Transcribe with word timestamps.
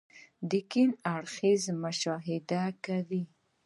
ګڼ 0.51 0.87
اړخيزه 1.13 1.73
مشاهده 1.83 2.61
کوئ- 2.83 3.21